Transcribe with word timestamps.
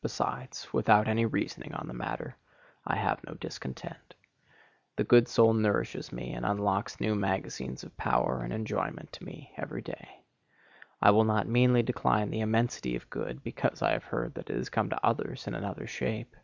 Besides, 0.00 0.72
without 0.72 1.06
any 1.06 1.26
reasoning 1.26 1.74
on 1.74 1.86
the 1.86 1.92
matter, 1.92 2.34
I 2.86 2.96
have 2.96 3.22
no 3.24 3.34
discontent. 3.34 4.14
The 4.96 5.04
good 5.04 5.28
soul 5.28 5.52
nourishes 5.52 6.10
me 6.10 6.32
and 6.32 6.46
unlocks 6.46 6.98
new 6.98 7.14
magazines 7.14 7.84
of 7.84 7.94
power 7.98 8.40
and 8.42 8.54
enjoyment 8.54 9.12
to 9.12 9.24
me 9.26 9.52
every 9.58 9.82
day. 9.82 10.22
I 11.02 11.10
will 11.10 11.24
not 11.24 11.46
meanly 11.46 11.82
decline 11.82 12.30
the 12.30 12.40
immensity 12.40 12.96
of 12.96 13.10
good, 13.10 13.42
because 13.42 13.82
I 13.82 13.92
have 13.92 14.04
heard 14.04 14.32
that 14.36 14.48
it 14.48 14.56
has 14.56 14.70
come 14.70 14.88
to 14.88 15.06
others 15.06 15.46
in 15.46 15.54
another 15.54 15.86
shape. 15.86 16.34